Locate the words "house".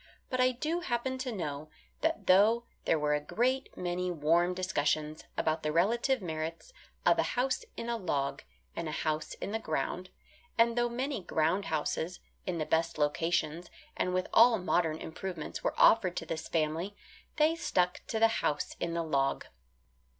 7.37-7.63, 9.03-9.35, 18.41-18.75